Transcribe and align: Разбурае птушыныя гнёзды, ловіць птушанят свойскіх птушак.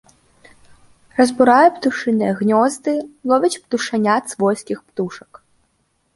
Разбурае 1.19 1.67
птушыныя 1.75 2.31
гнёзды, 2.39 2.91
ловіць 3.33 3.53
птушанят 3.63 4.23
свойскіх 4.35 4.83
птушак. 4.89 5.31